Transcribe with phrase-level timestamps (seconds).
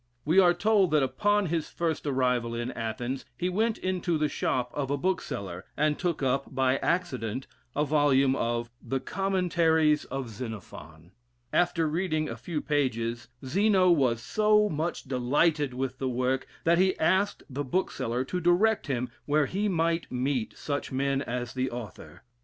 [0.25, 4.71] We are told that upon is first arrival in Athens, he went into the shop
[4.73, 11.11] of a bookseller, and took up, by accident, a volume of the "Commentaries of Xenophon."
[11.53, 16.97] Alter reading a few pages, Zeno was so much delighted with the work, that he
[16.97, 22.23] asked the bookseller to direct him where he might meet such men as the author?